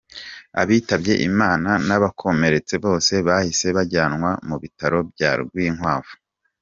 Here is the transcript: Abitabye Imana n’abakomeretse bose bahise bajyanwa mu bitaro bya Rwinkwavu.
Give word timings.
Abitabye 0.61 1.13
Imana 1.29 1.71
n’abakomeretse 1.87 2.73
bose 2.85 3.13
bahise 3.27 3.67
bajyanwa 3.77 4.31
mu 4.47 4.55
bitaro 4.63 4.99
bya 5.11 5.31
Rwinkwavu. 5.41 6.13